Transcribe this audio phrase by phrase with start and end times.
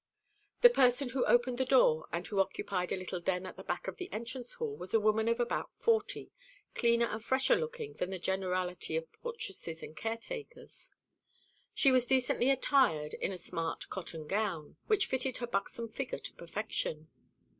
[0.61, 3.87] The person who opened the door, and who occupied a little den at the back
[3.87, 6.31] of the entrance hall, was a woman of about forty,
[6.73, 10.91] cleaner and fresher looking than the generality of portresses and caretakers.
[11.75, 16.33] She was decently attired in a smart cotton gown, which fitted her buxom figure to
[16.33, 17.11] perfection.